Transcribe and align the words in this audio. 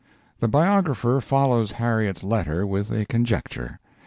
The 0.39 0.47
biographer 0.47 1.21
follows 1.21 1.73
Harriet's 1.73 2.23
letter 2.23 2.65
with 2.65 2.89
a 2.91 3.05
conjecture. 3.05 3.79